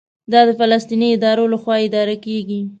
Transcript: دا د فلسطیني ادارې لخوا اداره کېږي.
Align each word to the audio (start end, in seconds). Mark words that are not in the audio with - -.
دا 0.31 0.41
د 0.47 0.49
فلسطیني 0.59 1.07
ادارې 1.15 1.45
لخوا 1.53 1.75
اداره 1.87 2.15
کېږي. 2.25 2.61